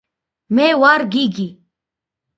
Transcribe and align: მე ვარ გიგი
მე 0.55 0.65
ვარ 0.81 1.01
გიგი 1.13 1.47